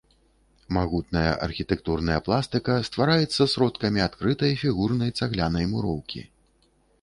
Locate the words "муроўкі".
5.77-6.27